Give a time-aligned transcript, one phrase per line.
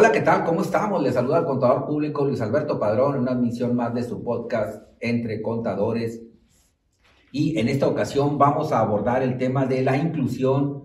[0.00, 0.44] Hola, ¿qué tal?
[0.44, 1.02] ¿Cómo estamos?
[1.02, 5.42] Les saluda el contador público Luis Alberto Padrón una admisión más de su podcast Entre
[5.42, 6.22] Contadores.
[7.32, 10.84] Y en esta ocasión vamos a abordar el tema de la inclusión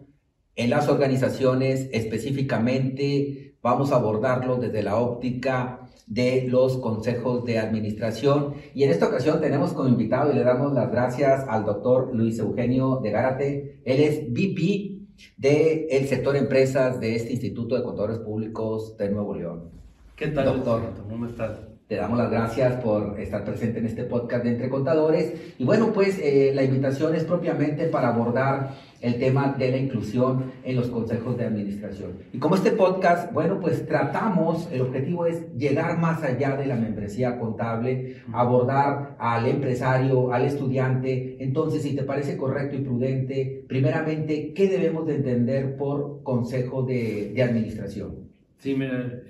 [0.55, 1.89] en las organizaciones.
[1.94, 8.55] Específicamente vamos a abordarlo desde la óptica de los consejos de administración.
[8.73, 12.39] Y en esta ocasión tenemos como invitado y le damos las gracias al doctor Luis
[12.39, 13.81] Eugenio de Gárate.
[13.86, 14.92] Él es VP
[15.38, 19.70] del el sector empresas de este Instituto de Contadores Públicos de Nuevo León.
[20.16, 20.81] ¿Qué tal, doctor?
[21.09, 21.59] ¿Cómo estás?
[21.88, 25.34] Te damos las gracias por estar presente en este podcast de Entre Contadores.
[25.58, 30.53] Y bueno, pues eh, la invitación es propiamente para abordar el tema de la inclusión
[30.63, 32.13] en los consejos de administración.
[32.31, 36.77] Y como este podcast, bueno, pues tratamos, el objetivo es llegar más allá de la
[36.77, 41.35] membresía contable, abordar al empresario, al estudiante.
[41.44, 47.33] Entonces, si te parece correcto y prudente, primeramente, ¿qué debemos de entender por consejo de,
[47.35, 48.30] de administración?
[48.59, 49.22] Sí, mira,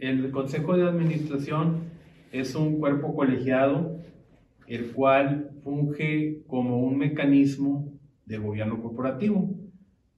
[0.00, 1.80] el consejo de administración
[2.30, 3.96] es un cuerpo colegiado
[4.68, 7.92] el cual funge como un mecanismo
[8.26, 9.56] de gobierno corporativo.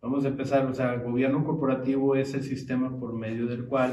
[0.01, 3.93] Vamos a empezar, o sea, el gobierno corporativo es el sistema por medio del cual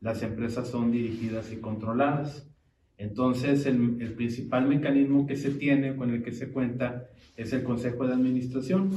[0.00, 2.50] las empresas son dirigidas y controladas.
[2.98, 7.62] Entonces, el, el, principal mecanismo que se tiene, con el que se cuenta, es el
[7.62, 8.90] Consejo de Administración.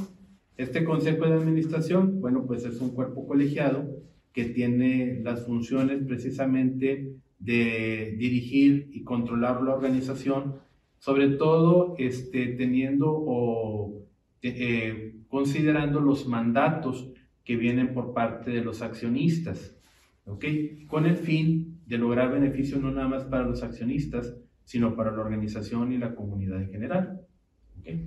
[0.58, 3.86] Este Consejo de Administración, bueno, pues es un cuerpo colegiado
[4.33, 10.55] que tiene las funciones precisamente de dirigir y controlar la organización,
[11.00, 14.05] sobre todo este, teniendo o
[14.41, 17.11] eh, considerando los mandatos
[17.43, 19.75] que vienen por parte de los accionistas,
[20.25, 20.45] ¿ok?
[20.87, 25.21] Con el fin de lograr beneficio no nada más para los accionistas, sino para la
[25.21, 27.21] organización y la comunidad en general.
[27.79, 28.05] ¿okay?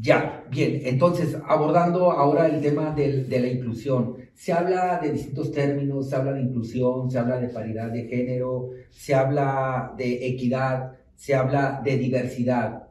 [0.00, 6.08] Ya, bien, entonces abordando ahora el tema de la inclusión, se habla de distintos términos,
[6.08, 11.34] se habla de inclusión, se habla de paridad de género, se habla de equidad, se
[11.34, 12.83] habla de diversidad.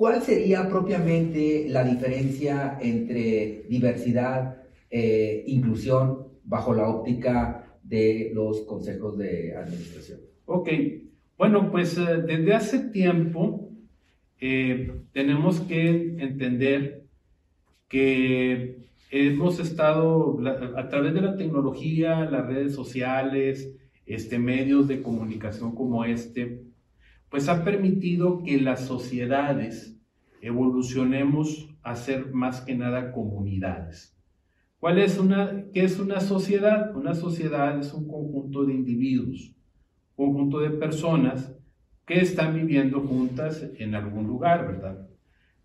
[0.00, 4.56] ¿Cuál sería propiamente la diferencia entre diversidad
[4.88, 10.20] e inclusión bajo la óptica de los consejos de administración?
[10.46, 10.70] Ok,
[11.36, 13.68] bueno, pues eh, desde hace tiempo
[14.40, 17.04] eh, tenemos que entender
[17.86, 18.78] que
[19.10, 20.40] hemos estado
[20.78, 23.70] a través de la tecnología, las redes sociales,
[24.06, 26.70] este, medios de comunicación como este,
[27.30, 29.96] pues ha permitido que las sociedades
[30.42, 34.16] evolucionemos a ser más que nada comunidades.
[34.78, 36.94] ¿Cuál es una, ¿Qué es una sociedad?
[36.96, 39.54] Una sociedad es un conjunto de individuos,
[40.16, 41.54] un conjunto de personas
[42.06, 45.06] que están viviendo juntas en algún lugar, ¿verdad?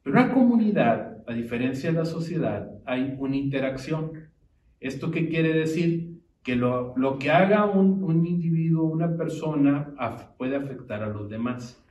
[0.03, 4.29] Pero una comunidad, a diferencia de la sociedad, hay una interacción.
[4.79, 6.14] ¿Esto qué quiere decir?
[6.45, 9.95] Que lo, lo que haga un, un, individuo, una persona,
[10.37, 11.83] puede afectar a los demás.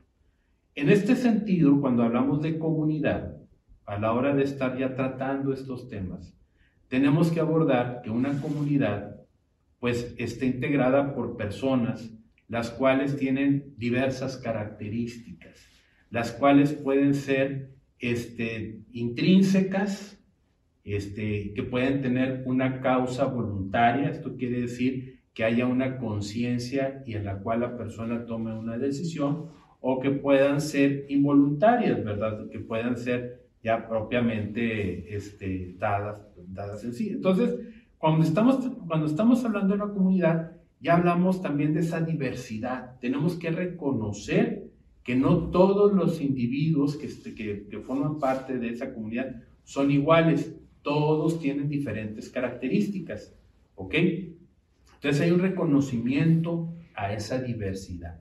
[0.77, 3.37] En este sentido, cuando hablamos de comunidad,
[3.85, 6.33] a la hora de estar ya tratando estos temas,
[6.87, 9.17] tenemos que abordar que una comunidad
[9.81, 12.15] pues esté integrada por personas
[12.47, 15.67] las cuales tienen diversas características,
[16.11, 20.23] las cuales pueden ser este, intrínsecas
[20.85, 27.15] este, que pueden tener una causa voluntaria, esto quiere decir que haya una conciencia y
[27.15, 29.47] en la cual la persona tome una decisión,
[29.81, 32.49] o que puedan ser involuntarias, ¿verdad?
[32.51, 37.11] Que puedan ser ya propiamente este, dadas, dadas en sí.
[37.11, 37.59] Entonces,
[37.99, 42.99] cuando estamos, cuando estamos hablando de una comunidad, ya hablamos también de esa diversidad.
[43.01, 44.71] Tenemos que reconocer
[45.03, 49.35] que no todos los individuos que, este, que, que forman parte de esa comunidad
[49.65, 53.35] son iguales todos tienen diferentes características,
[53.75, 53.95] ¿ok?
[54.95, 58.21] Entonces hay un reconocimiento a esa diversidad.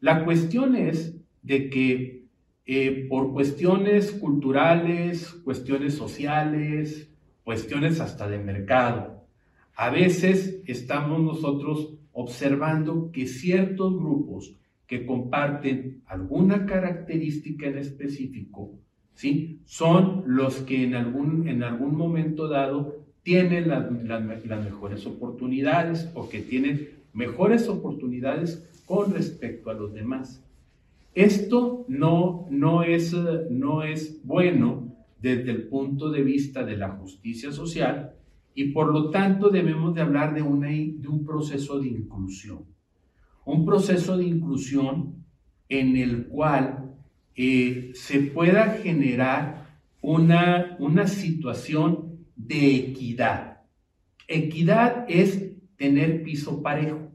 [0.00, 2.24] La cuestión es de que
[2.66, 7.08] eh, por cuestiones culturales, cuestiones sociales,
[7.44, 9.24] cuestiones hasta de mercado,
[9.76, 14.56] a veces estamos nosotros observando que ciertos grupos
[14.88, 18.72] que comparten alguna característica en específico
[19.16, 19.60] ¿sí?
[19.64, 26.40] Son los que en algún, en algún momento dado tienen las, mejores oportunidades o que
[26.40, 30.44] tienen mejores oportunidades con respecto a los demás.
[31.14, 33.12] Esto no, no, es,
[33.50, 38.12] no es bueno desde el punto de vista de la justicia social
[38.54, 42.64] y por lo tanto debemos de hablar de, una, de un proceso de inclusión.
[43.44, 45.24] Un proceso de inclusión
[45.68, 46.85] en el cual
[47.36, 49.66] se pueda generar
[50.00, 53.60] una, una situación de equidad.
[54.26, 57.12] Equidad es tener piso parejo.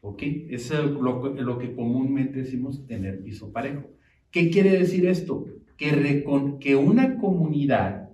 [0.00, 0.22] ¿Ok?
[0.50, 3.90] Es lo, lo que comúnmente decimos tener piso parejo.
[4.30, 5.46] ¿Qué quiere decir esto?
[5.76, 6.24] Que,
[6.60, 8.10] que una comunidad,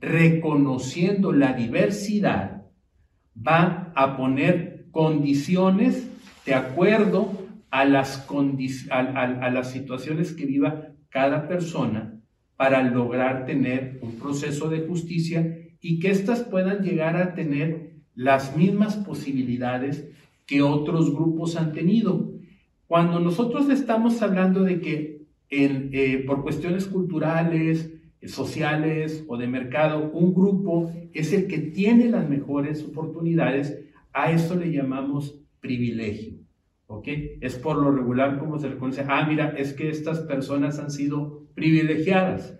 [0.00, 2.62] reconociendo la diversidad,
[3.36, 6.08] va a poner condiciones
[6.46, 8.26] de acuerdo a las,
[8.90, 12.20] a las situaciones que viva cada persona
[12.56, 18.56] para lograr tener un proceso de justicia y que éstas puedan llegar a tener las
[18.56, 20.08] mismas posibilidades
[20.44, 22.32] que otros grupos han tenido.
[22.86, 27.92] Cuando nosotros estamos hablando de que eh, por cuestiones culturales,
[28.26, 33.78] sociales o de mercado, un grupo es el que tiene las mejores oportunidades,
[34.12, 36.37] a eso le llamamos privilegio.
[36.88, 37.06] ¿Ok?
[37.40, 40.90] Es por lo regular como se le conoce, ah, mira, es que estas personas han
[40.90, 42.58] sido privilegiadas.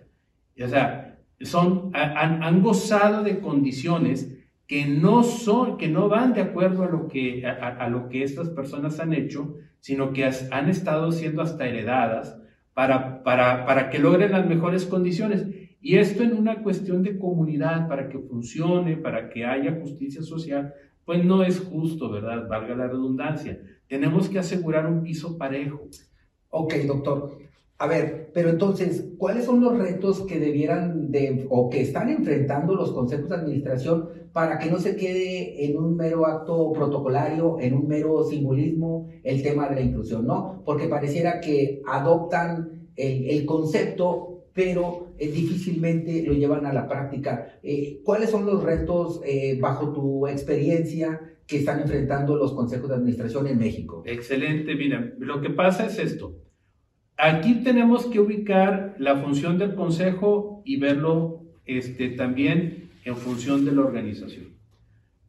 [0.63, 4.39] O sea, son, han, han gozado de condiciones
[4.69, 8.49] que no son, que no van de acuerdo a lo que, a, lo que estas
[8.49, 12.39] personas han hecho, sino que han estado siendo hasta heredadas
[12.75, 15.47] para, para, para que logren las mejores condiciones.
[15.81, 20.71] Y esto en una cuestión de comunidad, para que funcione, para que haya justicia social,
[21.09, 22.47] pues no es justo, ¿verdad?
[22.47, 23.59] Valga la redundancia.
[23.87, 25.87] Tenemos que asegurar un piso parejo.
[26.51, 27.31] Ok, doctor.
[27.79, 32.75] A ver, pero entonces, ¿cuáles son los retos que debieran de o que están enfrentando
[32.75, 37.73] los consejos de administración para que no se quede en un mero acto protocolario, en
[37.73, 40.61] un mero simbolismo el tema de la inclusión, ¿no?
[40.63, 47.59] Porque pareciera que adoptan el, concepto, pero eh, difícilmente lo llevan a la práctica.
[47.61, 52.95] Eh, ¿Cuáles son los retos eh, bajo tu experiencia que están enfrentando los consejos de
[52.95, 54.03] administración en México?
[54.05, 56.39] Excelente, mira, lo que pasa es esto
[57.21, 63.73] Aquí tenemos que ubicar la función del consejo y verlo este, también en función de
[63.73, 64.55] la organización.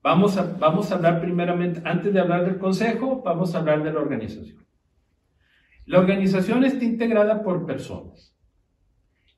[0.01, 3.93] Vamos a, vamos a hablar primeramente, antes de hablar del consejo, vamos a hablar de
[3.93, 4.65] la organización.
[5.85, 8.37] La organización está integrada por personas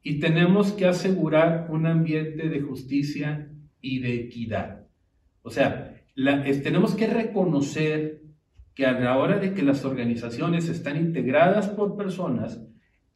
[0.02, 3.50] y tenemos que asegurar un ambiente de justicia
[3.80, 4.86] y de equidad.
[5.42, 6.02] O sea,
[6.62, 8.22] tenemos que reconocer
[8.74, 12.60] que a la hora de que las organizaciones están integradas por personas,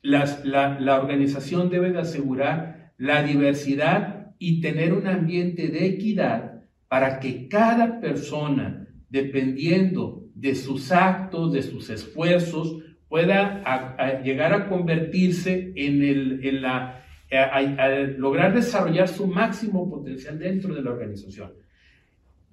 [0.03, 7.19] la, la organización debe de asegurar la diversidad y tener un ambiente de equidad para
[7.19, 16.03] que cada persona, dependiendo de sus actos, de sus esfuerzos, pueda llegar a convertirse en,
[16.03, 21.53] el, en la, a lograr desarrollar su máximo potencial dentro de la organización.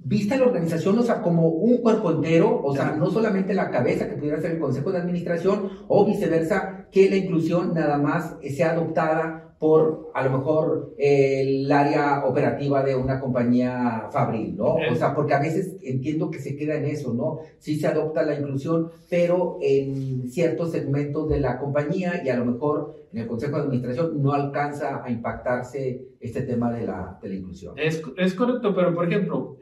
[0.06, 4.10] Vista la organización, o sea, como un cuerpo entero, o sea, no solamente la cabeza
[4.10, 8.72] que pudiera ser el consejo de administración, o viceversa, que la inclusión nada más sea
[8.72, 14.76] adoptada por a lo mejor el área operativa de una compañía fabril, ¿no?
[14.92, 17.40] O sea, porque a veces entiendo que se queda en eso, ¿no?
[17.60, 22.44] Sí se adopta la inclusión, pero en ciertos segmentos de la compañía y a lo
[22.44, 27.30] mejor en el Consejo de Administración no alcanza a impactarse este tema de la, de
[27.30, 27.74] la inclusión.
[27.78, 29.60] Es, es, correcto, pero por ejemplo,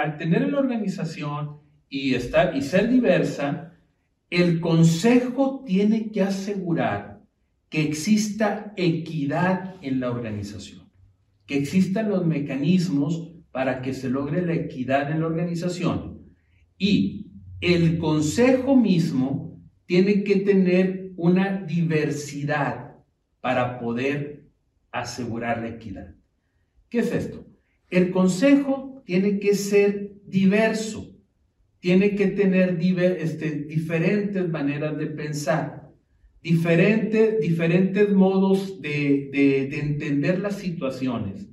[0.00, 1.56] al tener la organización
[1.88, 3.72] y, estar, y ser diversa,
[4.30, 7.11] el Consejo tiene que asegurar
[7.72, 10.92] que exista equidad en la organización,
[11.46, 16.20] que existan los mecanismos para que se logre la equidad en la organización.
[16.76, 22.96] Y el consejo mismo tiene que tener una diversidad
[23.40, 24.50] para poder
[24.90, 26.14] asegurar la equidad.
[26.90, 27.46] ¿Qué es esto?
[27.88, 31.16] El consejo tiene que ser diverso,
[31.80, 32.78] tiene que tener
[33.18, 35.81] este, diferentes maneras de pensar
[36.42, 41.46] diferentes, diferentes modos de, de, entender las situaciones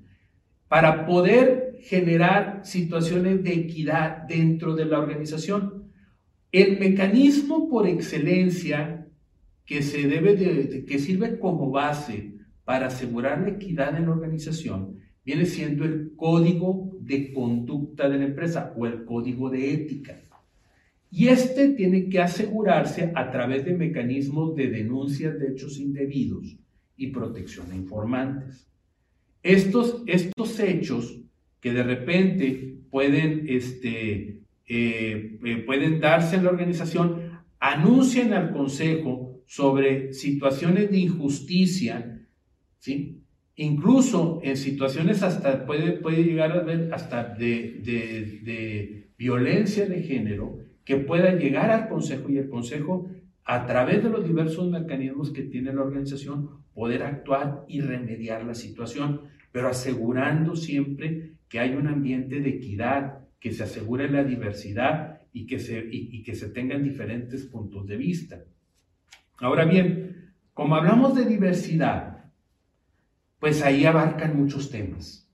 [0.68, 5.92] para poder generar situaciones de equidad dentro de la organización.
[6.52, 9.08] El mecanismo por excelencia
[9.66, 12.34] que se debe de, que sirve como base
[12.66, 18.26] para asegurar la equidad en la organización viene siendo el código de conducta de la
[18.26, 20.20] empresa o el código de ética.
[21.12, 26.58] Y este tiene que asegurarse a través de mecanismos de denuncias de hechos indebidos
[26.98, 28.68] y protección a informantes.
[29.42, 31.20] Estos, estos hechos
[31.60, 39.42] que de repente pueden, este, eh, eh, pueden darse en la organización, anuncian al Consejo
[39.46, 42.28] sobre situaciones de injusticia,
[42.78, 43.24] ¿sí?
[43.56, 50.04] incluso en situaciones hasta puede, puede llegar a ver hasta de, de, de violencia de
[50.04, 50.60] género,
[50.90, 53.12] que pueda llegar al Consejo y el Consejo,
[53.46, 58.56] a través de los diversos mecanismos que tiene la organización, poder actuar y remediar la
[58.56, 65.22] situación, pero asegurando siempre que hay un ambiente de equidad que se asegure la diversidad
[65.32, 68.40] y que se, y que se tengan diferentes puntos de vista.
[69.38, 72.32] Ahora bien, como hablamos de diversidad,
[73.40, 75.30] pues ahí abarcan muchos temas.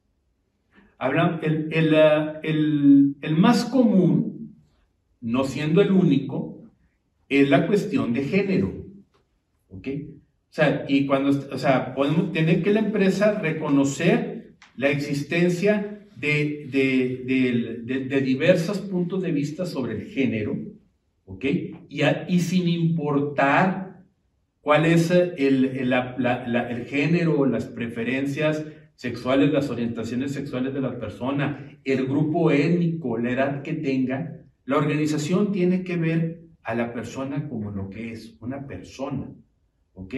[0.98, 4.35] Hablan, el, el, el, más común,
[5.26, 6.64] no siendo el único,
[7.28, 8.72] es la cuestión de género.
[9.70, 9.88] ¿Ok?
[9.88, 16.68] O sea, y cuando, o sea, podemos, tiene que la empresa reconocer la existencia de,
[16.72, 17.24] de,
[17.84, 20.58] de, de, diversos puntos de vista sobre el género,
[21.26, 21.44] ¿ok?
[21.90, 24.04] Y, y sin importar
[24.62, 28.64] cuál es el, el, el género, las preferencias
[28.96, 34.78] sexuales, las orientaciones sexuales de la persona, el grupo étnico, la edad que tenga, la
[34.78, 39.32] organización tiene que ver a la persona como lo que es, una persona,
[39.94, 40.14] ¿ok?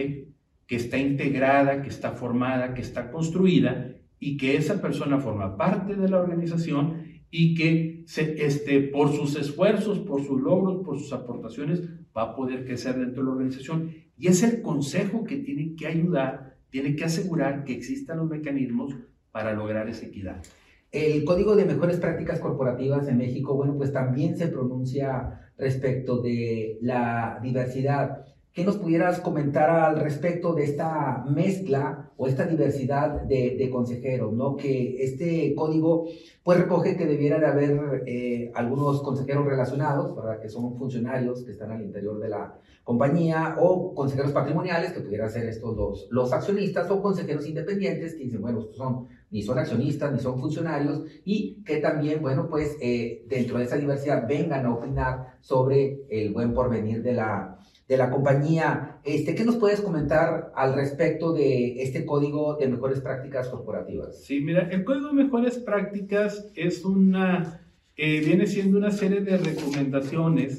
[0.66, 5.94] Que está integrada, que está formada, que está construida y que esa persona forma parte
[5.94, 11.12] de la organización y que se, este, por sus esfuerzos, por sus logros, por sus
[11.12, 11.82] aportaciones,
[12.16, 13.92] va a poder crecer dentro de la organización.
[14.16, 18.94] Y es el consejo que tiene que ayudar tiene que asegurar que existan los mecanismos
[19.30, 20.42] para lograr esa equidad.
[20.90, 26.78] El Código de Mejores Prácticas Corporativas en México, bueno, pues también se pronuncia respecto de
[26.80, 28.24] la diversidad.
[28.54, 34.32] ¿Qué nos pudieras comentar al respecto de esta mezcla o esta diversidad de, consejeros?
[34.32, 34.56] ¿no?
[34.56, 36.06] Que este código
[36.42, 41.52] pues recoge que debiera de haber eh, algunos consejeros relacionados, para que son funcionarios que
[41.52, 46.32] están al interior de la compañía, o consejeros patrimoniales, que pudieran ser estos los, los
[46.32, 51.62] accionistas, o consejeros independientes, que dicen, bueno, son, ni son accionistas, ni son funcionarios, y
[51.64, 56.54] que también, bueno, pues eh, dentro de esa diversidad vengan a opinar sobre el buen
[56.54, 57.58] porvenir de la
[57.88, 59.00] de la compañía.
[59.02, 64.22] Este, ¿Qué nos puedes comentar al respecto de este código de mejores prácticas corporativas?
[64.22, 67.62] Sí, mira, el código de mejores prácticas es una,
[67.96, 70.58] eh, viene siendo una serie de recomendaciones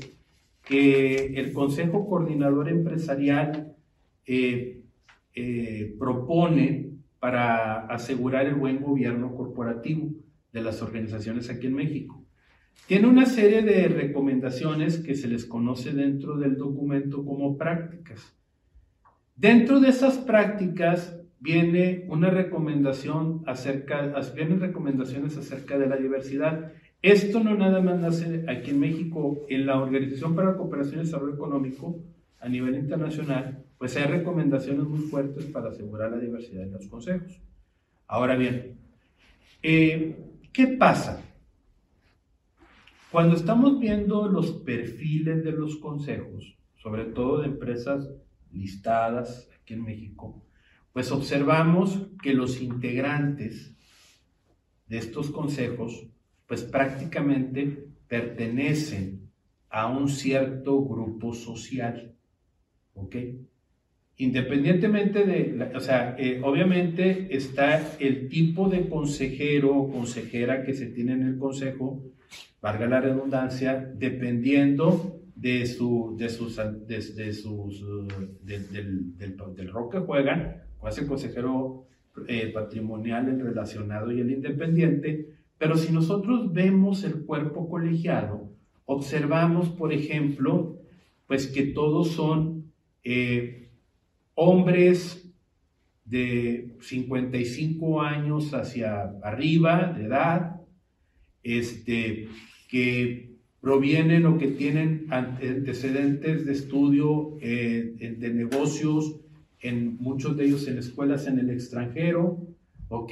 [0.63, 3.75] que el Consejo Coordinador Empresarial
[4.25, 4.81] eh,
[5.35, 6.88] eh, propone
[7.19, 10.11] para asegurar el buen gobierno corporativo
[10.51, 12.25] de las organizaciones aquí en México.
[12.87, 18.35] Tiene una serie de recomendaciones que se les conoce dentro del documento como prácticas.
[19.35, 26.73] Dentro de esas prácticas viene una recomendación acerca, vienen recomendaciones acerca de la diversidad.
[27.01, 31.03] Esto no nada más nace aquí en México, en la Organización para la Cooperación y
[31.03, 32.01] Desarrollo Económico
[32.39, 37.41] a nivel internacional, pues hay recomendaciones muy fuertes para asegurar la diversidad en los consejos.
[38.07, 38.77] Ahora bien,
[39.63, 40.17] eh,
[40.51, 41.23] ¿qué pasa?
[43.09, 48.09] Cuando estamos viendo los perfiles de los consejos, sobre todo de empresas
[48.51, 50.43] listadas aquí en México,
[50.91, 53.73] pues observamos que los integrantes
[54.87, 56.05] de estos consejos,
[56.47, 59.29] pues prácticamente pertenecen
[59.69, 62.13] a un cierto grupo social,
[62.93, 63.15] ¿ok?
[64.21, 70.87] Independientemente de, o sea, eh, obviamente está el tipo de consejero o consejera que se
[70.87, 72.03] tiene en el consejo,
[72.61, 77.85] valga la redundancia, dependiendo de, su, de sus, de, sus
[78.41, 79.37] del, del,
[79.89, 81.87] que juegan, cuál es el consejero
[82.27, 88.49] eh, patrimonial, el relacionado y el independiente, pero si nosotros vemos el cuerpo colegiado,
[88.83, 90.77] observamos, por ejemplo,
[91.25, 92.73] pues que todos son
[93.05, 93.68] eh,
[94.41, 95.29] hombres
[96.05, 100.61] de 55 años hacia arriba de edad,
[101.43, 102.29] este,
[102.69, 109.19] que provienen o que tienen antecedentes de estudio eh, de negocios,
[109.59, 112.47] en muchos de ellos en escuelas en el extranjero,
[112.87, 113.11] ¿ok?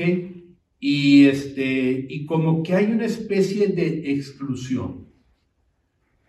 [0.80, 5.08] Y, este, y como que hay una especie de exclusión.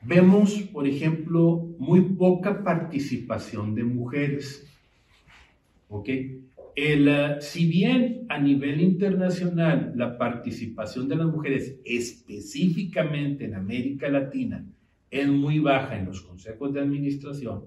[0.02, 4.68] Vemos, por ejemplo, muy poca participación de mujeres,
[5.88, 6.08] ¿ok?
[6.76, 14.08] El, eh, si bien a nivel internacional la participación de las mujeres, específicamente en América
[14.08, 14.64] Latina,
[15.10, 17.64] es muy baja en los consejos de administración,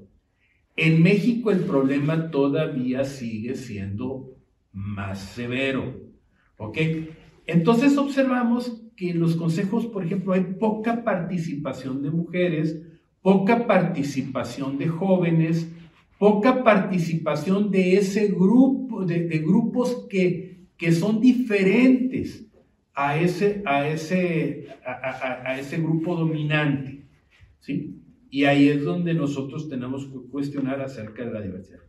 [0.77, 4.35] en México el problema todavía sigue siendo
[4.71, 6.11] más severo.
[6.57, 6.77] ¿Ok?
[7.47, 12.81] Entonces observamos que en los consejos, por ejemplo, hay poca participación de mujeres,
[13.21, 15.71] poca participación de jóvenes,
[16.21, 22.45] poca participación de ese grupo, de, grupos que, que, son diferentes
[22.93, 27.07] a ese, a ese, a, ese grupo dominante.
[27.59, 28.03] ¿sí?
[28.29, 31.79] Y ahí es donde nosotros tenemos que cuestionar acerca de la diversidad.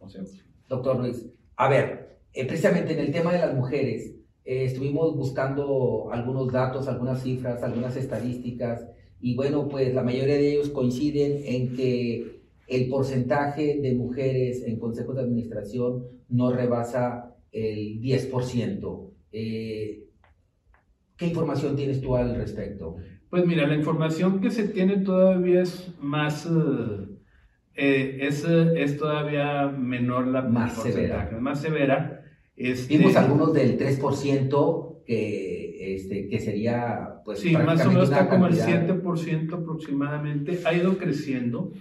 [0.66, 4.14] Doctor Luis, a ver, eh, precisamente en el tema de las mujeres,
[4.46, 8.88] eh, estuvimos buscando algunos datos, algunas cifras, algunas estadísticas,
[9.20, 12.41] y bueno, pues la mayoría de ellos coinciden en que
[12.72, 19.10] el porcentaje de mujeres en consejos de administración no rebasa el 10%.
[19.32, 20.04] Eh,
[21.16, 22.96] ¿Qué información tienes tú al respecto?
[23.28, 27.08] Pues mira, la información que se tiene todavía es más, eh,
[27.74, 31.30] eh, es, es, todavía menor la más severa.
[31.40, 32.24] Más severa.
[32.56, 38.28] Este, Vimos algunos del 3% que, este, que sería, pues, sí, más o menos está
[38.28, 40.60] como el 7% aproximadamente.
[40.64, 41.72] Ha ido creciendo,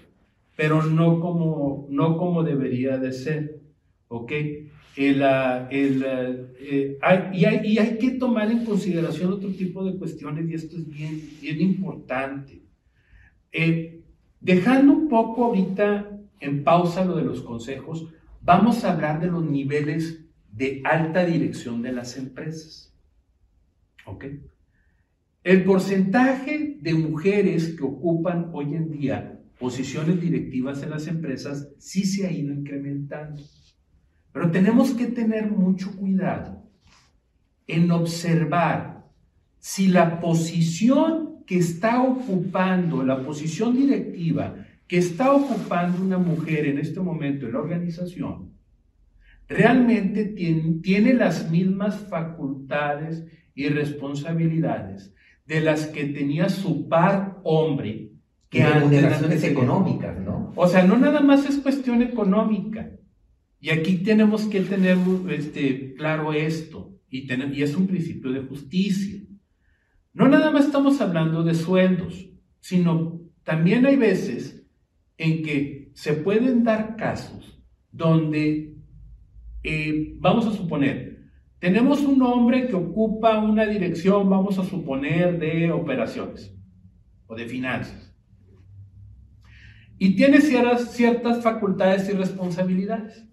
[0.62, 3.62] pero no como, no como debería de ser.
[4.10, 4.32] ¿Ok?
[4.96, 5.24] El,
[5.72, 6.06] el,
[6.60, 7.00] eh,
[7.34, 10.88] y, hay, y, hay, que tomar en consideración otro tipo de cuestiones y esto es
[10.88, 12.62] bien, bien importante.
[13.52, 14.04] Eh,
[14.40, 18.14] dejando un poco ahorita en pausa lo de los consejos,
[18.44, 22.94] vamos a hablar de los niveles de alta dirección de las empresas.
[24.06, 24.26] ¿Ok?
[25.44, 32.04] El porcentaje de mujeres que ocupan hoy en día posiciones directivas en las empresas sí
[32.04, 33.44] se ha ido incrementando.
[34.34, 36.64] Pero tenemos que tener mucho cuidado
[37.68, 39.06] en observar
[39.60, 44.56] si la posición que está ocupando, la posición directiva
[44.88, 48.52] que está ocupando una mujer en este momento en la organización,
[49.48, 55.14] realmente tiene, tiene las mismas facultades y responsabilidades
[55.46, 58.11] de las que tenía su par hombre
[58.52, 59.44] que antes.
[59.46, 60.52] económicas, ¿no?
[60.56, 62.92] O sea, no nada más es cuestión económica.
[63.62, 64.98] Y aquí tenemos que tener
[65.30, 69.22] este, claro esto, y, y es un principio de justicia.
[70.14, 72.30] No nada más estamos hablando de sueldos,
[72.60, 74.68] sino también hay veces
[75.18, 78.76] en que se pueden dar casos donde,
[79.64, 81.30] eh, vamos a suponer,
[81.60, 86.54] tenemos un hombre que ocupa una dirección, vamos a suponer, de operaciones
[87.28, 88.11] o de finanzas.
[90.02, 93.24] Y tiene ciertas, facultades y responsabilidades.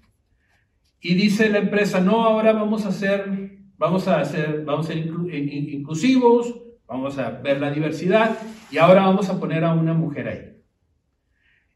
[1.01, 4.99] Y dice la empresa, no, ahora vamos a hacer, vamos a hacer, vamos a ser
[4.99, 8.37] inclusivos, vamos a ver la diversidad
[8.71, 10.63] y ahora vamos a poner a una mujer ahí.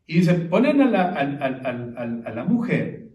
[0.07, 3.13] Y dice, ponen a la, a, la mujer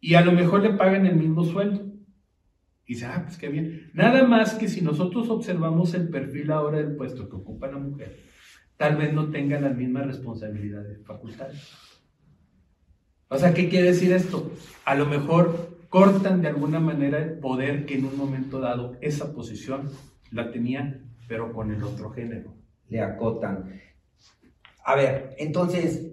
[0.00, 1.92] y a lo mejor le pagan el mismo sueldo.
[2.86, 3.90] Y dice, ah, pues qué bien.
[3.92, 8.31] Nada más que si nosotros observamos el perfil ahora del puesto que ocupa la mujer,
[8.76, 11.68] tal vez no tenga las mismas responsabilidades facultades.
[13.28, 14.50] O sea, ¿qué quiere decir esto?
[14.84, 19.32] A lo mejor cortan de alguna manera el poder que en un momento dado esa
[19.32, 19.90] posición
[20.30, 22.54] la tenía, pero con el otro género.
[22.88, 23.80] Le acotan.
[24.84, 26.12] A ver, entonces,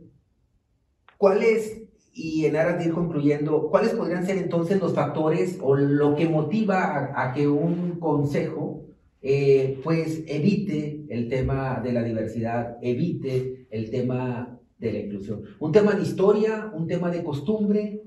[1.17, 6.15] ¿cuáles, y en aras de ir concluyendo, cuáles podrían ser entonces los factores o lo
[6.15, 8.85] que motiva a, que un consejo
[9.21, 15.43] eh, pues evite el tema de la diversidad, evite el tema de la inclusión.
[15.59, 18.01] Un tema de historia, un tema de costumbre.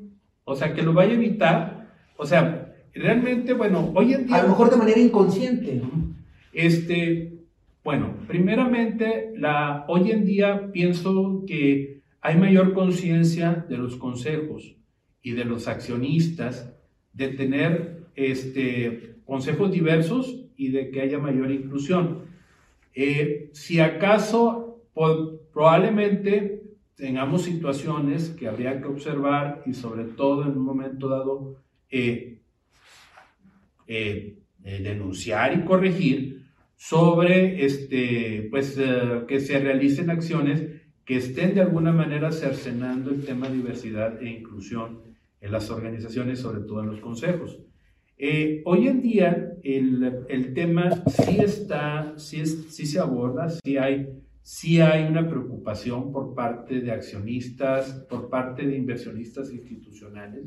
[0.45, 1.91] O sea, que lo vaya a evitar.
[2.17, 4.37] O sea, realmente, bueno, hoy en día...
[4.37, 5.83] A lo mejor de manera inconsciente.
[6.53, 7.33] Este,
[7.85, 14.77] bueno, primeramente, la, hoy en día pienso que hay mayor conciencia de los consejos
[15.23, 16.73] y de los accionistas
[17.13, 22.23] de tener este, consejos diversos y de que haya mayor inclusión.
[22.95, 24.83] Eh, si acaso,
[25.53, 26.63] probablemente
[26.97, 31.57] tengamos situaciones que habría que observar y sobre todo en un momento dado
[31.91, 32.39] eh,
[33.87, 38.79] eh, eh, denunciar y corregir sobre este, pues,
[39.29, 40.65] que se realicen acciones
[41.05, 45.01] que estén de alguna manera cercenando el tema de diversidad e inclusión
[45.41, 47.59] en las organizaciones, sobre todo en los consejos.
[48.65, 54.23] Hoy en día el, el, tema sí está, sí, es, sí se aborda, sí hay
[54.43, 60.45] sí hay una preocupación por parte de accionistas, por parte de inversionistas institucionales.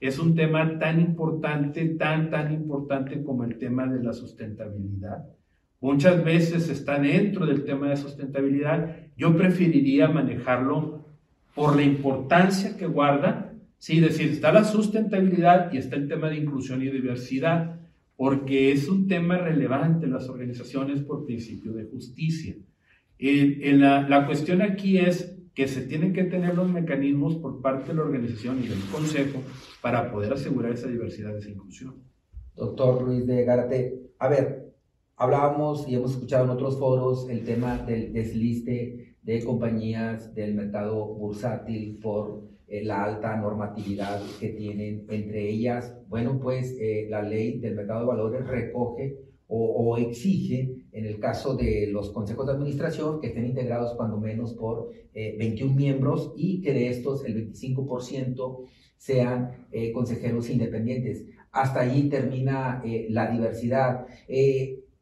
[0.00, 5.24] Es un tema tan importante, tan, tan importante como el tema de la sustentabilidad.
[5.80, 8.96] Muchas veces está dentro del tema de sustentabilidad.
[9.16, 11.06] Yo preferiría manejarlo
[11.54, 13.51] por la importancia que guarda.
[13.82, 17.80] Sí, decir, está la sustentabilidad y está el tema de inclusión y diversidad,
[18.16, 22.54] porque es un tema relevante en las organizaciones por principio de justicia
[23.22, 28.02] la, cuestión aquí es que se tienen que tener los mecanismos por parte de la
[28.02, 29.40] organización y del consejo
[29.80, 32.02] para poder asegurar esa diversidad, esa inclusión.
[32.56, 34.74] Doctor Luis de Gárate, a ver,
[35.16, 41.06] hablábamos y hemos escuchado en otros foros el tema del desliste de compañías del mercado
[41.06, 45.04] bursátil por eh, la alta normatividad que tienen.
[45.10, 49.18] Entre ellas, bueno, pues eh, la ley del mercado de valores recoge
[49.54, 54.54] o, exige, en el caso de los consejos de administración, que estén integrados cuando menos
[54.54, 58.64] por 21 miembros y que de estos el 25%
[58.96, 61.26] sean consejeros independientes.
[61.50, 64.06] Hasta allí termina la diversidad.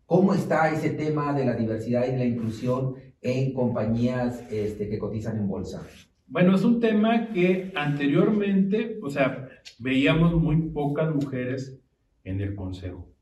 [0.05, 5.39] ¿Cómo está ese tema de la diversidad y la inclusión en compañías este, que cotizan
[5.39, 5.87] en bolsa?
[6.31, 9.49] Bueno, es un tema que anteriormente, o sea,
[9.81, 11.77] veíamos muy pocas mujeres
[12.23, 13.13] en el consejo.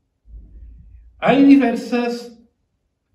[1.17, 2.39] Hay diversas,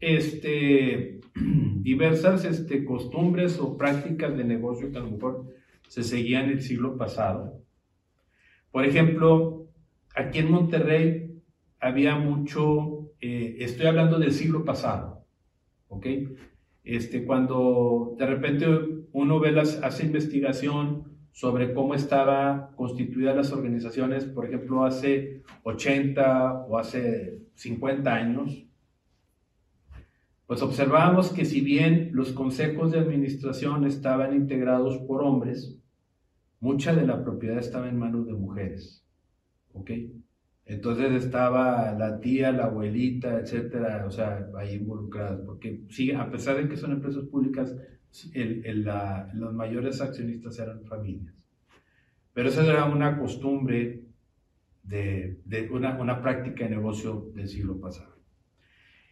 [0.01, 1.21] este,
[1.81, 5.55] diversas este, costumbres o prácticas de negocio que a lo mejor
[5.87, 7.63] se seguían el siglo pasado.
[8.73, 9.69] Por ejemplo,
[10.17, 11.41] aquí en Monterrey
[11.79, 15.25] había mucho eh, estoy hablando del siglo pasado,
[15.87, 16.07] ¿ok?
[16.83, 18.67] Este, cuando de repente
[19.15, 26.67] uno ve las, hace investigación sobre cómo estaban constituidas las organizaciones, por ejemplo, hace 80
[26.69, 28.67] o hace 50 años,
[30.47, 35.79] pues observamos que si bien los consejos de administración estaban integrados por hombres,
[36.59, 39.07] mucha de la propiedad estaba en manos de mujeres.
[39.75, 39.91] ¿Ok?
[40.67, 46.57] Entonces estaba la tía, la abuelita, etcétera, o sea, ahí involucradas, porque sí, a pesar
[46.57, 47.75] de que son empresas públicas,
[49.35, 51.35] los mayores accionistas eran familias.
[52.33, 54.05] Pero esa era una costumbre
[54.83, 55.39] de,
[55.71, 58.15] una, una, práctica de negocio del siglo pasado.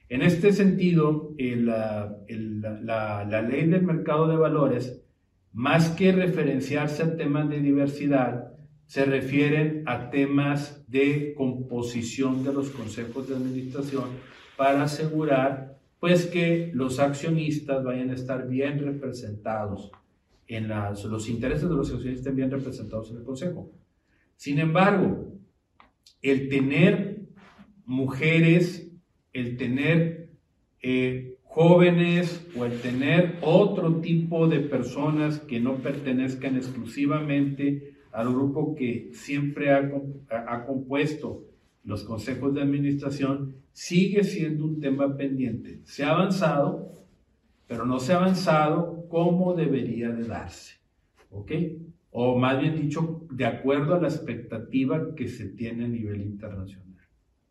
[0.09, 5.03] En este sentido, la, la ley del mercado de valores,
[5.53, 8.52] más que referenciarse a temas de diversidad,
[8.93, 14.05] se refieren a temas de composición de los consejos de administración
[14.55, 19.91] para asegurar pues que los accionistas vayan a estar bien representados
[20.47, 23.73] en las, los intereses de los accionistas estén bien representados en el consejo.
[24.37, 25.39] Sin embargo,
[26.21, 27.23] el tener
[27.87, 28.91] mujeres,
[29.33, 30.29] el tener
[30.83, 38.75] eh, jóvenes o el tener otro tipo de personas que no pertenezcan exclusivamente al grupo
[38.75, 39.91] que siempre ha,
[40.31, 41.45] ha, compuesto
[41.85, 45.81] los consejos de administración, sigue siendo un tema pendiente.
[45.85, 47.05] Se ha avanzado,
[47.67, 50.77] pero no se ha avanzado como debería de darse.
[51.31, 51.53] ¿Ok?
[52.11, 56.83] O más bien dicho, de acuerdo a la expectativa que se tiene a nivel internacional.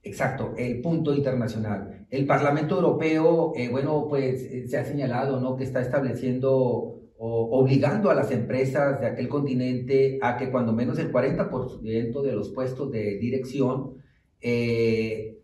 [0.03, 2.07] Exacto, el punto internacional.
[2.09, 5.55] El Parlamento Europeo, eh, bueno, pues eh, se ha señalado, ¿no?
[5.55, 11.11] Que está estableciendo obligando a las empresas de aquel continente a que cuando menos el
[11.11, 13.93] 40% de los puestos de dirección
[14.41, 15.37] eh,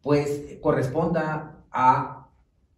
[0.00, 2.30] pues corresponda a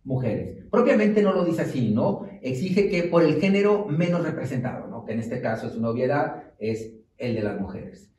[0.02, 0.64] mujeres.
[0.68, 2.26] Propiamente no lo dice así, ¿no?
[2.42, 5.04] Exige que por el género menos representado, ¿no?
[5.04, 8.10] Que en este caso es una obviedad, es el de las mujeres.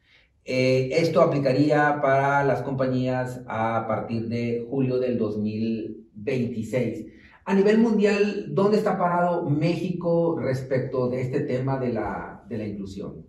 [0.45, 7.18] Eh, esto aplicaría para las compañías a partir de julio del 2026.
[7.49, 12.67] A nivel mundial, ¿dónde está parado México respecto de este tema de la, de la
[12.67, 13.25] inclusión?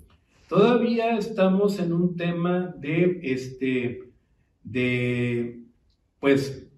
[0.47, 4.11] Todavía estamos en un tema de, este,
[4.63, 5.63] de
[6.19, 6.71] pues,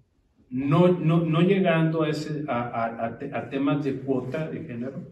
[0.49, 5.11] no, no, no llegando a, ese, a, a, temas de cuota de género.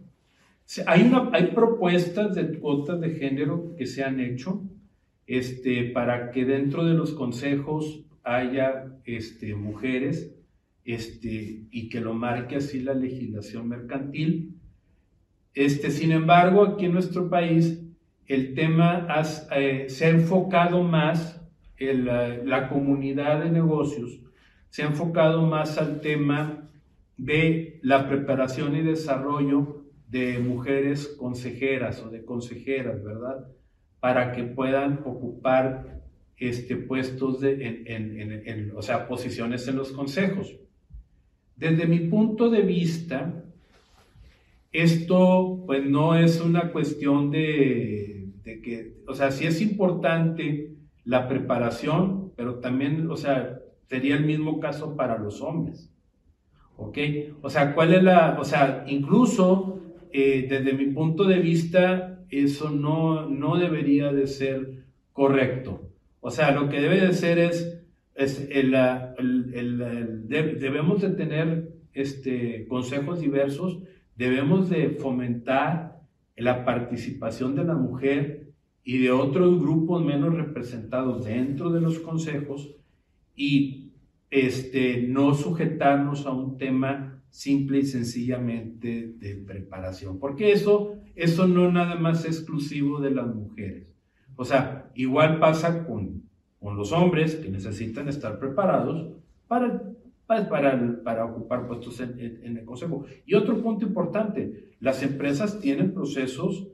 [0.85, 4.63] Hay, hay propuestas de cuotas de género que se han hecho
[5.27, 10.33] este, para que dentro de los consejos haya este, mujeres
[10.85, 14.55] este, y que lo marque así la legislación mercantil.
[15.53, 17.81] Este, sin embargo, aquí en nuestro país
[18.27, 19.07] el tema
[19.55, 21.41] eh, se ha enfocado más,
[21.77, 24.19] en la, comunidad de negocios
[24.69, 26.69] se ha enfocado más al tema
[27.17, 33.47] de la preparación y desarrollo de mujeres consejeras o de consejeras, ¿verdad?
[33.99, 36.01] Para que puedan ocupar
[36.37, 40.55] este, puestos de, en, o sea, posiciones en los consejos.
[41.61, 43.35] Desde mi punto de vista,
[44.71, 50.71] esto pues no es una cuestión de, que, o sea, sí es importante
[51.05, 55.93] la preparación, pero también, o sea, sería el mismo caso para los hombres.
[56.77, 56.97] ¿Ok?
[57.43, 62.71] O sea, ¿cuál es la, o sea, incluso eh, desde mi punto de vista, eso
[62.71, 65.91] no, no debería de ser correcto.
[66.21, 67.80] O sea, lo que debe de ser es
[68.15, 68.71] es el,
[70.27, 73.79] debemos de tener este, consejos diversos,
[74.15, 76.01] debemos de fomentar
[76.35, 78.51] la participación de la mujer
[78.83, 82.75] y de otros grupos menos representados dentro de los consejos
[83.35, 83.91] y
[84.29, 91.71] este, no sujetarnos a un tema simple y sencillamente de preparación, porque eso, eso no
[91.71, 93.87] nada más es exclusivo de las mujeres.
[94.35, 96.23] O sea, igual pasa con,
[96.61, 99.09] con los hombres que necesitan estar preparados
[99.47, 99.81] para,
[100.27, 103.05] para, para, ocupar puestos en, en, el consejo.
[103.25, 106.67] Y otro punto importante, las empresas tienen procesos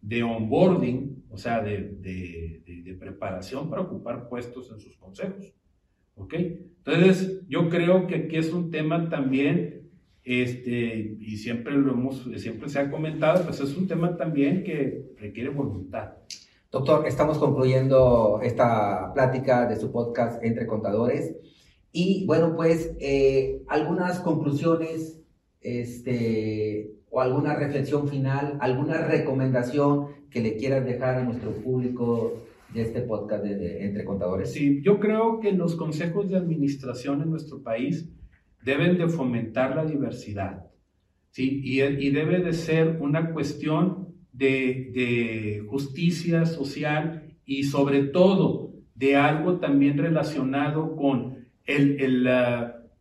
[0.00, 5.52] de onboarding, o sea, de, de, de preparación para ocupar puestos en sus consejos.
[6.14, 6.32] ¿Ok?
[6.32, 9.90] Entonces, yo creo que aquí es un tema también,
[10.24, 15.12] este, y siempre lo hemos, siempre se ha comentado, pues es un tema también que
[15.18, 16.14] requiere voluntad.
[16.72, 21.36] Doctor, estamos concluyendo esta plática de su podcast Entre Contadores.
[21.92, 25.22] Y bueno, pues eh, algunas conclusiones
[25.60, 32.42] este, o alguna reflexión final, alguna recomendación que le quieras dejar a nuestro público
[32.74, 34.52] de este podcast de, Entre Contadores?
[34.52, 38.10] Sí, yo creo que los consejos de administración en nuestro país
[38.64, 40.66] deben de fomentar la diversidad,
[41.30, 41.60] ¿sí?
[41.62, 44.05] Y, y debe de ser una cuestión
[44.36, 52.28] de, justicia social y sobre todo de algo también relacionado con el, el,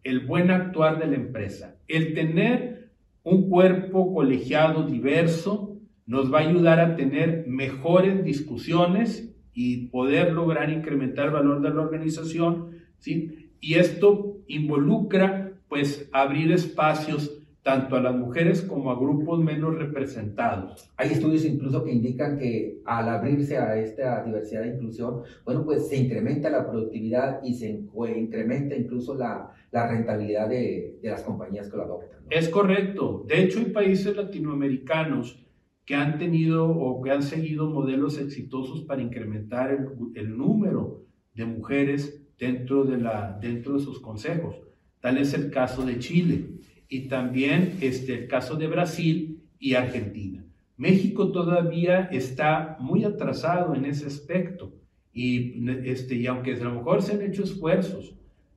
[0.03, 1.75] el buen actuar de la empresa.
[1.87, 2.91] El tener
[3.23, 10.69] un cuerpo colegiado diverso nos va a ayudar a tener mejores discusiones y poder lograr
[10.69, 13.49] incrementar el valor de la organización, ¿sí?
[13.59, 20.87] Y esto involucra, pues, abrir espacios tanto a las mujeres como a grupos menos representados.
[20.97, 25.87] Hay estudios incluso que indican que al abrirse a esta diversidad e inclusión, bueno, pues
[25.87, 31.67] se incrementa la productividad y se incrementa incluso la, la rentabilidad de, de, las compañías
[31.67, 32.19] que lo adoptan.
[32.29, 33.25] Es correcto.
[33.27, 35.43] De hecho, hay países latinoamericanos
[35.85, 41.01] que han tenido o que han seguido modelos exitosos para incrementar el, el número
[41.33, 44.55] de mujeres dentro de, la, dentro de sus consejos.
[44.99, 46.55] Tal es el caso de Chile
[46.89, 50.43] y también este, el caso de Brasil y Argentina.
[50.77, 54.73] México todavía está muy atrasado en ese aspecto
[55.13, 58.13] y, este, y aunque a lo mejor se han hecho esfuerzos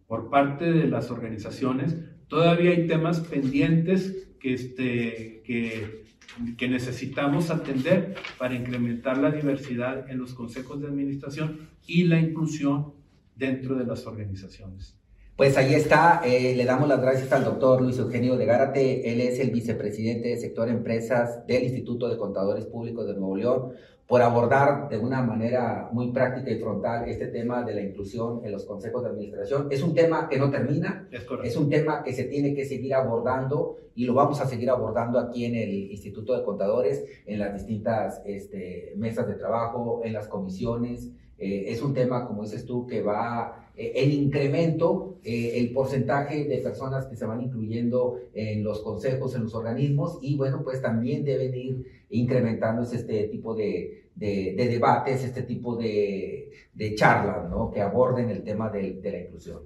[0.06, 6.08] por parte de las organizaciones, todavía hay temas pendientes que, este, que
[6.56, 12.92] que necesitamos atender para incrementar la diversidad en los consejos de administración y la inclusión
[13.34, 14.96] dentro de las organizaciones.
[15.38, 19.20] Pues ahí está, eh, le damos las gracias al doctor Luis Eugenio de Gárate, él
[19.20, 23.72] es el vicepresidente de sector empresas del Instituto de Contadores Públicos de Nuevo León,
[24.08, 28.50] por abordar de una manera muy práctica y frontal este tema de la inclusión en
[28.50, 29.68] los consejos de administración.
[29.70, 32.92] Es un tema que no termina, es, es, un tema que se tiene que seguir
[32.94, 37.54] abordando y lo vamos a seguir abordando aquí en el Instituto de Contadores, en las
[37.54, 41.12] distintas este, mesas de trabajo, en las comisiones.
[41.38, 46.44] Eh, es un tema, como dices tú, que va eh, en incremento, eh, el porcentaje
[46.44, 50.82] de personas que se van incluyendo en los consejos, en los organismos, y bueno, pues
[50.82, 57.70] también deben ir incrementándose este tipo de, de, debates, este tipo de, de, charlas, ¿no?
[57.70, 59.60] Que aborden el tema de, la inclusión.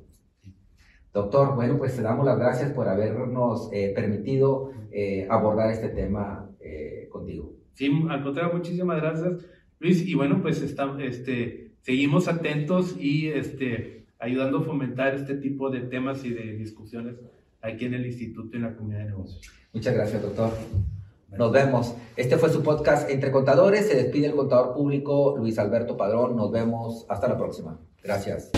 [1.14, 4.70] Doctor, bueno, pues te damos las gracias por habernos permitido
[5.28, 6.50] abordar este tema
[7.10, 7.52] contigo.
[7.74, 9.46] Sí, al contrario, muchísimas gracias
[9.82, 15.70] Luis, y bueno, pues estamos, este, seguimos atentos y este, ayudando a fomentar este tipo
[15.70, 17.16] de temas y de discusiones
[17.60, 19.50] aquí en el Instituto y en la comunidad de negocios.
[19.72, 20.52] Muchas gracias, doctor.
[21.36, 21.94] Nos vemos.
[22.16, 23.86] Este fue su podcast Entre Contadores.
[23.86, 26.36] Se despide el contador público Luis Alberto Padrón.
[26.36, 27.06] Nos vemos.
[27.08, 27.78] Hasta la próxima.
[28.02, 28.50] Gracias.